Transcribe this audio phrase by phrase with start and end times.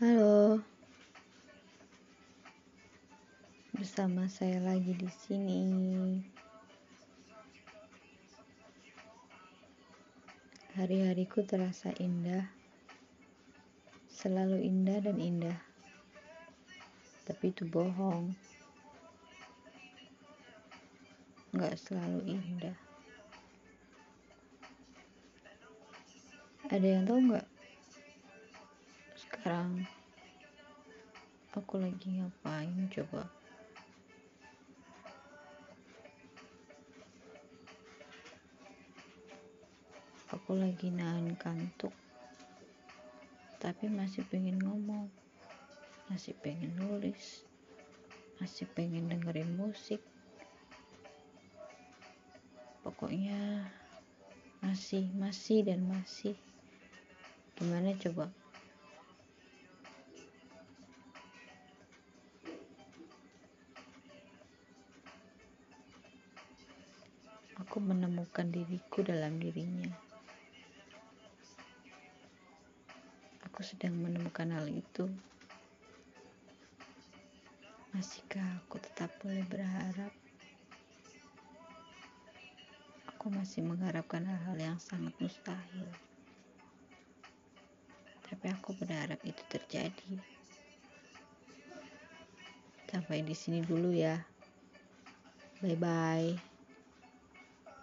[0.00, 0.56] Halo.
[3.76, 5.60] Bersama saya lagi di sini.
[10.72, 12.48] Hari-hariku terasa indah.
[14.08, 15.60] Selalu indah dan indah.
[17.28, 18.32] Tapi itu bohong.
[21.52, 22.76] Nggak selalu indah.
[26.72, 27.59] Ada yang tahu nggak?
[29.40, 29.88] Sekarang
[31.56, 33.24] aku lagi ngapain coba?
[40.28, 41.96] Aku lagi nahan kantuk,
[43.56, 45.08] tapi masih pengen ngomong,
[46.12, 47.40] masih pengen nulis,
[48.44, 50.04] masih pengen dengerin musik.
[52.84, 53.72] Pokoknya
[54.60, 56.36] masih, masih, dan masih.
[57.56, 58.28] Gimana coba?
[67.60, 69.92] Aku menemukan diriku dalam dirinya.
[73.44, 75.04] Aku sedang menemukan hal itu.
[77.92, 80.12] Masihkah aku tetap boleh berharap?
[83.12, 85.84] Aku masih mengharapkan hal-hal yang sangat mustahil.
[88.24, 90.16] Tapi aku berharap itu terjadi.
[92.88, 94.16] Sampai di sini dulu ya.
[95.60, 96.49] Bye bye.